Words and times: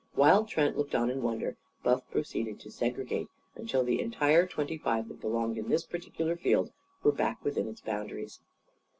While 0.15 0.45
Trent 0.45 0.75
looked 0.75 0.95
on 0.95 1.11
in 1.11 1.21
wonder, 1.21 1.57
Buff 1.83 2.09
proceeded 2.09 2.59
to 2.61 2.71
segregate, 2.71 3.27
until 3.55 3.83
the 3.83 4.01
entire 4.01 4.47
twenty 4.47 4.75
five 4.75 5.07
that 5.09 5.21
belonged 5.21 5.59
in 5.59 5.69
this 5.69 5.85
particular 5.85 6.35
field 6.35 6.71
were 7.03 7.11
back 7.11 7.45
within 7.45 7.67
its 7.67 7.81
boundaries. 7.81 8.39